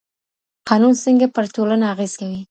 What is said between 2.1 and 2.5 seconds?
کوي؟